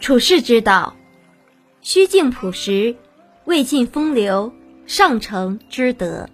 [0.00, 0.94] 处世之道，
[1.82, 2.96] 虚静朴实，
[3.44, 4.52] 未尽风流，
[4.86, 6.28] 上乘之德。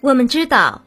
[0.00, 0.82] 我们知道，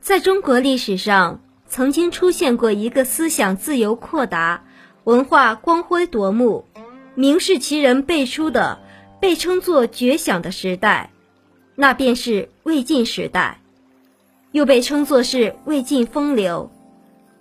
[0.00, 4.62] 在中国历史上，曾经出现过一个思想自由阔达、
[5.04, 6.66] 文化光辉夺目、
[7.14, 8.78] 名士奇人辈出的，
[9.20, 11.10] 被称作绝响的时代，
[11.74, 13.60] 那便是魏晋时代，
[14.52, 16.70] 又被称作是魏晋风流。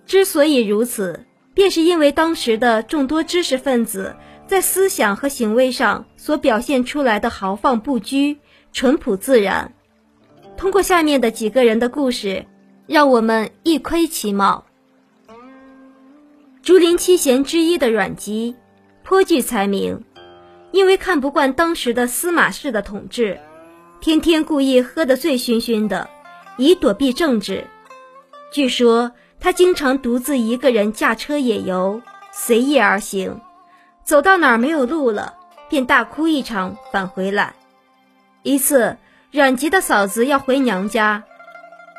[0.08, 4.16] 之所以如此，便是因为当时的众多知识分子
[4.48, 8.38] 在思想和行为上所表现出来的豪放不拘、
[8.72, 9.74] 淳朴自然。
[10.56, 12.46] 通过下面的几个人的故事，
[12.88, 14.66] 让我们一窥其貌。
[16.64, 18.56] 竹林七贤之一的阮籍，
[19.04, 20.04] 颇具才名，
[20.72, 23.40] 因为看不惯当时的司马氏的统治，
[24.00, 26.10] 天天故意喝得醉醺醺的，
[26.58, 27.66] 以躲避政治。
[28.52, 32.02] 据说他经常独自一个人驾车野游，
[32.32, 33.40] 随意而行，
[34.04, 35.36] 走到哪儿没有路了，
[35.70, 37.54] 便大哭一场返回来。
[38.44, 38.98] 一次。
[39.30, 41.22] 阮籍的嫂子要回娘家，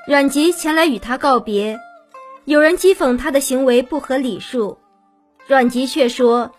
[0.07, 1.79] 阮籍前来与他告别。
[2.47, 4.79] 有人讥讽他的行为不合礼数，
[5.47, 6.51] 阮籍却说：“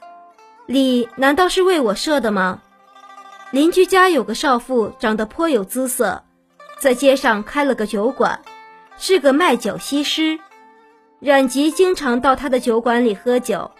[0.68, 2.62] 礼难道是为我设的吗？”
[3.50, 6.24] 邻居家有个少妇，长得颇有姿色，
[6.78, 8.40] 在街上开了个酒馆，
[9.00, 10.40] 是个卖酒西施。
[11.20, 13.72] 阮籍经常到他的酒馆里喝酒，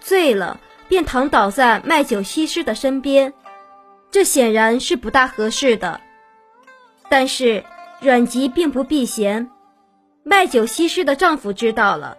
[0.00, 3.34] 醉了便躺倒在卖酒西施的身边，
[4.10, 6.00] 这显然是不大合适的。
[7.10, 7.64] 但是
[8.00, 9.50] 阮籍并不避嫌，
[10.22, 12.16] 卖酒西施的丈夫知道了，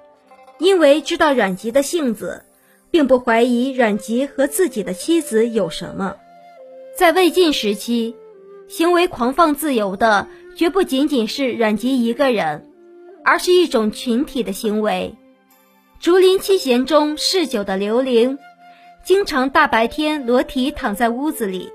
[0.59, 2.45] 因为知道阮籍的性子，
[2.91, 6.17] 并不怀疑阮籍和自己的妻子有什么。
[6.95, 8.15] 在魏晋时期，
[8.67, 12.70] 行为狂放自由的绝不仅仅是阮籍一个人，
[13.23, 15.15] 而是一种群体的行为。
[15.99, 18.39] 竹林七贤中嗜酒的刘伶，
[19.03, 21.69] 经常大白天裸体躺在屋子里，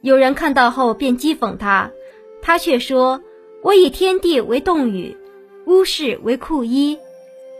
[0.00, 1.90] 有人看到后便讥讽他。
[2.40, 3.20] 他却说
[3.62, 5.16] ：“我以天地为洞宇，
[5.66, 6.96] 屋室为裤衣，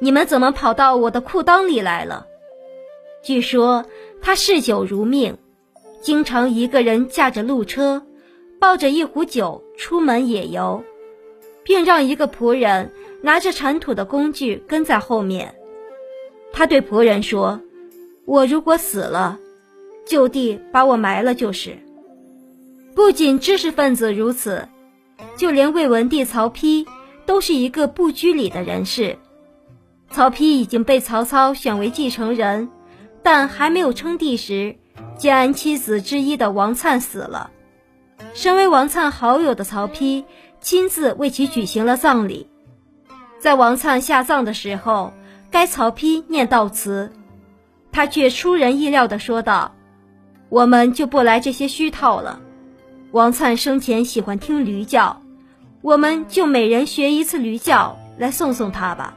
[0.00, 2.26] 你们怎么跑到我的裤裆里来了？”
[3.24, 3.84] 据说
[4.22, 5.36] 他嗜酒如命，
[6.00, 8.02] 经常一个人驾着鹿车，
[8.60, 10.84] 抱着一壶酒出门野游，
[11.64, 12.92] 并让一个仆人
[13.22, 15.54] 拿着铲土的工具跟在后面。
[16.52, 17.60] 他对仆人说
[18.24, 19.38] ：“我如果死了，
[20.06, 21.78] 就地把我埋了就是。”
[22.94, 24.68] 不仅知识分子如此，
[25.36, 26.86] 就连魏文帝曹丕
[27.26, 29.16] 都是一个不拘礼的人士。
[30.10, 32.68] 曹丕已经被曹操选为继承人，
[33.22, 34.74] 但还没有称帝时，
[35.16, 37.50] 建安七子之一的王粲死了。
[38.34, 40.24] 身为王粲好友的曹丕
[40.60, 42.48] 亲自为其举行了葬礼。
[43.38, 45.12] 在王粲下葬的时候，
[45.50, 47.10] 该曹丕念悼词，
[47.92, 49.72] 他却出人意料地说道
[50.50, 52.40] ：“我们就不来这些虚套了。”
[53.12, 55.22] 王粲生前喜欢听驴叫，
[55.80, 59.14] 我们就每人学一次驴叫来送送他吧。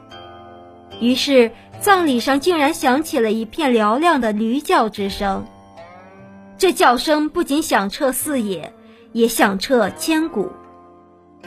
[1.00, 5.44] 于是葬礼上竟然响起了一片嘹亮的驴叫之声，
[6.58, 8.72] 这叫声不仅响彻四野，
[9.14, 10.52] 也响彻千古。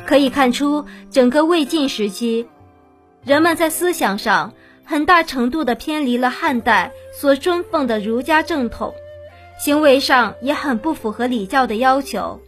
[0.04, 2.46] 可以看出，整个魏晋时期，
[3.24, 4.52] 人们在思想上
[4.84, 8.94] 很大程度的偏离了汉代所尊奉的儒家正统。
[9.58, 12.40] 行为上也很不符合礼教的要求，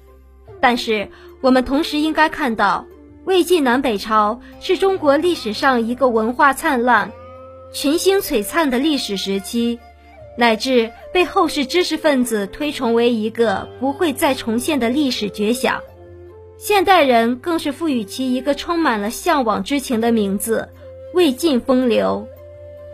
[0.60, 1.08] 但是
[1.40, 2.84] 我们同时应该看到，
[3.24, 7.12] 魏晋南北朝是中国历史上一个文化灿烂、
[7.72, 9.78] 群星璀璨的历史时期，
[10.36, 15.80] 乃至被后世知识分子推崇为一个不会再重现的历史绝响。
[16.58, 20.68] 现代人更是赋予其一个充满了向往之情的名字——
[21.14, 22.26] 魏晋风流。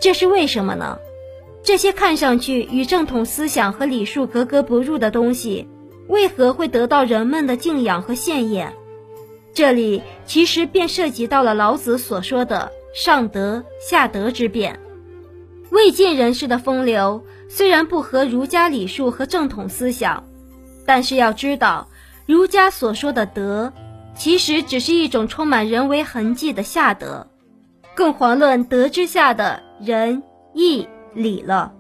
[0.00, 0.98] 这是为什么呢？
[1.62, 5.68] 这些看上去与正统思想和礼数格格不入的东西，
[6.08, 8.72] 为何会得到人们的敬仰和羡艳？
[9.54, 14.81] 这里其实便涉及到了老子所说的上德下德之辩。
[15.70, 20.25] 魏晋人士的风流虽然不合儒家礼数和正统思想，
[20.84, 21.88] 但是要知道，
[22.26, 23.72] 儒家所说的德，
[24.14, 27.28] 其实只是一种充满人为痕迹的下德，
[27.94, 30.22] 更遑论德之下的仁
[30.54, 30.88] 义。
[31.14, 31.74] 礼了，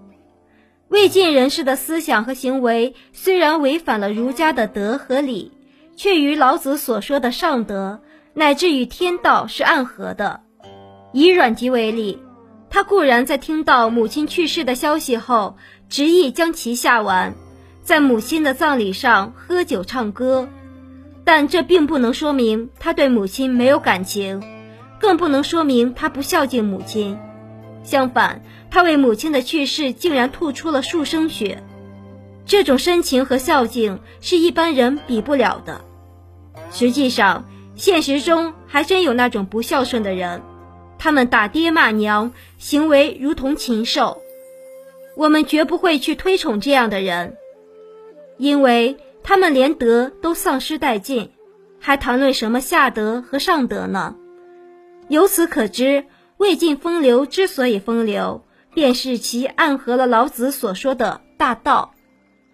[0.88, 5.52] 魏晋人士的思想和行为虽然违反了儒家的德和礼，
[5.96, 8.02] 却与老子所说的上德
[8.34, 10.42] 乃至与天道是暗合的。
[11.12, 12.18] 以阮籍为例，
[12.68, 15.56] 他固然在听到母亲去世的消息后，
[15.88, 17.34] 执意将其下完，
[17.82, 20.48] 在母亲的葬礼上喝酒唱歌，
[21.24, 24.42] 但这并不能说明他对母亲没有感情，
[25.00, 27.18] 更不能说明他不孝敬母亲。
[27.82, 31.62] 相反，他为母亲的去世竟然吐出了数升血。
[32.46, 35.80] 这种深情和孝敬是一般人比不了的。
[36.70, 37.44] 实际上，
[37.74, 40.42] 现实中还真有那种不孝顺的人，
[40.98, 44.22] 他们打爹骂娘，行为如同禽兽。
[45.16, 47.36] 我们绝不会去推崇这样的人，
[48.38, 51.30] 因为他们连德都丧失殆尽，
[51.78, 54.16] 还谈论什么下德和上德呢？
[55.08, 56.04] 由此可知，
[56.38, 58.44] 魏晋风流之所以风流，
[58.74, 61.94] 便是其暗合了老子所说的大道。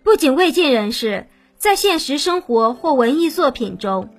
[0.03, 1.27] 不仅魏晋人士，
[1.57, 4.11] 在现实生活或文艺作品中，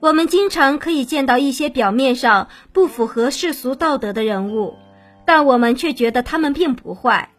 [0.00, 4.74] 我们经常可以见到一些表面上不符合世俗道德的人物，
[5.24, 7.30] 但我们却觉得他们并不坏。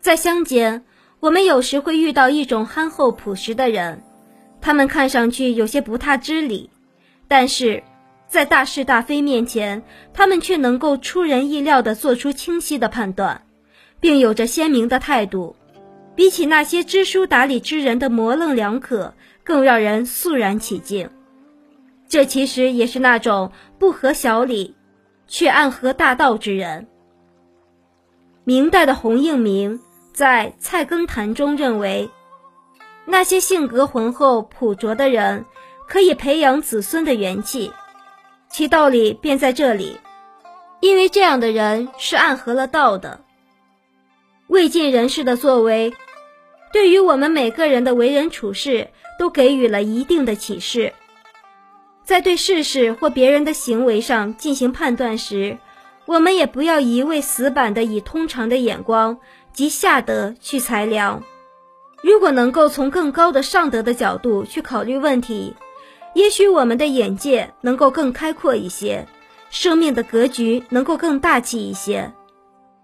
[0.00, 0.84] 在乡间，
[1.20, 4.02] 我们有时会遇到一种憨厚朴实的人，
[4.60, 6.70] 他们看上去有些不太知理，
[7.26, 7.82] 但是
[8.28, 9.82] 在大是大非面前，
[10.14, 13.42] 他们却能够出人意料地做出清晰的判断，
[13.98, 15.56] 并有着鲜明的态度。
[16.14, 21.10] 比起那些知书达理之人的模棱两可，更让人肃然起敬。
[22.08, 24.74] 这其实也是那种不合小理，
[25.26, 26.88] 却暗合大道之人。
[28.44, 29.78] 明代的洪应明
[30.18, 32.10] 在《菜根谭》中认为，
[33.04, 35.44] 那些性格浑厚朴拙的人，
[35.86, 37.72] 可以培养子孙的元气。
[38.50, 39.96] 其道理便在这里，
[40.80, 43.20] 因为这样的人是暗合了道的。
[44.48, 45.94] 魏晋人士的作为。
[46.72, 48.88] 对于我们每个人的为人处事，
[49.20, 50.92] 都给予了一定的启示。
[52.02, 55.58] 在对事实或别人的行为上进行判断时，
[56.06, 59.16] 我们也不要一味死板的以通常的眼光
[59.58, 61.24] 及下德去裁量。
[62.00, 65.56] 如果能够从更高的上德的角度去考虑问题，
[66.14, 69.08] 也许我们的眼界能够更开阔一些，
[69.50, 72.12] 生命的格局能够更大气一些。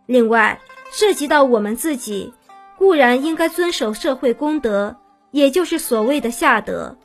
[0.06, 0.61] 另外，
[0.91, 2.35] 涉及到我们自己。
[2.77, 4.97] 固然应该遵守社会公德，
[5.31, 6.97] 也就是所谓的下德。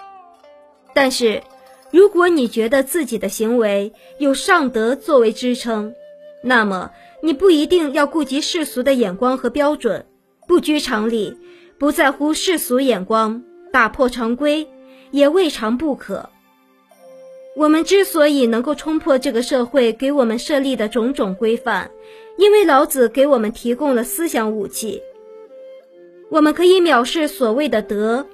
[0.95, 1.43] 但是，
[1.91, 5.93] 如果你觉得自己的行为有上德作为支撑，
[6.41, 6.89] 那么
[7.21, 10.05] 你不一定要顾及世俗的眼光和标准，
[10.47, 11.35] 不拘常理，
[11.77, 14.67] 不在乎世俗眼光，打破常规
[15.11, 16.29] 也未尝不可。
[17.55, 21.91] 我们之所以能够冲破这个社会给我们设立的种种规范，
[22.37, 25.01] 因为老子给我们提供了思想武器。
[26.29, 28.25] 我们可以藐视所谓的德，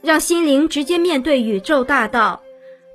[0.00, 2.40] 让心灵直接面对宇宙大道。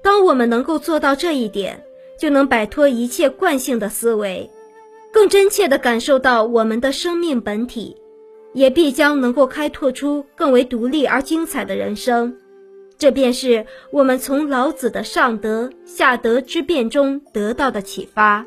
[0.02, 1.84] 当我们能够做到这一点，
[2.18, 4.50] 就能摆脱一切惯性的思维，
[5.12, 7.96] 更真切地感受到我们的生命本体，
[8.54, 12.36] 也必将能够开拓出更为独立而精彩的人生。
[12.98, 18.46] 这便是我们从老子的上德下德之辩中得到的启发。